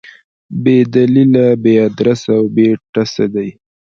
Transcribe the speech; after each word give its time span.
بې 0.63 0.77
دلیله، 0.93 1.45
بې 1.63 1.73
ادرسه 1.87 2.31
او 2.39 2.43
بې 2.55 2.67
ټسه 2.93 3.25
دي. 3.33 3.49